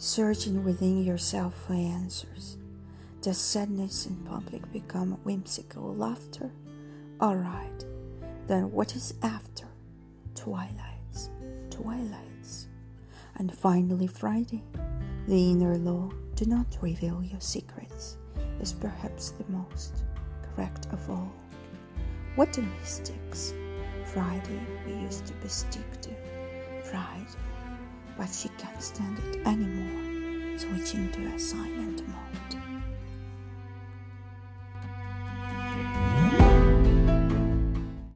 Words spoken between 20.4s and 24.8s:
correct of all. What the mystics? Friday